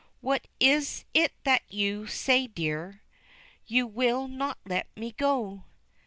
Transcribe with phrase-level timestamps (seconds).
[0.19, 3.03] What is it that you say, dear,
[3.67, 5.65] You will not let me go?